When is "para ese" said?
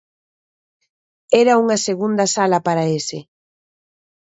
2.67-3.17